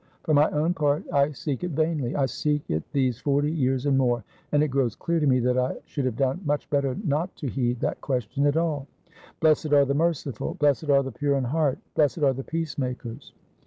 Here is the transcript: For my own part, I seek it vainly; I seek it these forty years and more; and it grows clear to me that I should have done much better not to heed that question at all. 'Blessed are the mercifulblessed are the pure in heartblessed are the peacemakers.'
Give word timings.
For 0.23 0.33
my 0.33 0.49
own 0.49 0.73
part, 0.73 1.03
I 1.13 1.31
seek 1.31 1.63
it 1.63 1.73
vainly; 1.73 2.15
I 2.15 2.25
seek 2.25 2.67
it 2.71 2.81
these 2.91 3.19
forty 3.19 3.51
years 3.51 3.85
and 3.85 3.99
more; 3.99 4.23
and 4.51 4.63
it 4.63 4.69
grows 4.69 4.95
clear 4.95 5.19
to 5.19 5.27
me 5.27 5.39
that 5.41 5.59
I 5.59 5.77
should 5.85 6.05
have 6.05 6.15
done 6.15 6.41
much 6.43 6.67
better 6.71 6.97
not 7.03 7.35
to 7.35 7.47
heed 7.47 7.81
that 7.81 8.01
question 8.01 8.47
at 8.47 8.57
all. 8.57 8.87
'Blessed 9.41 9.73
are 9.73 9.85
the 9.85 9.93
mercifulblessed 9.93 10.89
are 10.89 11.03
the 11.03 11.11
pure 11.11 11.35
in 11.37 11.43
heartblessed 11.43 12.23
are 12.23 12.33
the 12.33 12.43
peacemakers.' 12.43 13.31